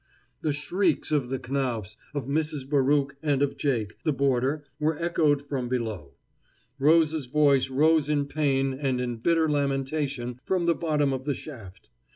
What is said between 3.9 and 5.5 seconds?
the boarder, were echoed